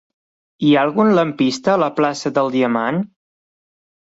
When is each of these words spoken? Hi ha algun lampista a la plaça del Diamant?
Hi 0.67 0.71
ha 0.77 0.85
algun 0.87 1.11
lampista 1.19 1.75
a 1.75 1.81
la 1.83 1.91
plaça 2.01 2.33
del 2.39 2.51
Diamant? 2.57 3.01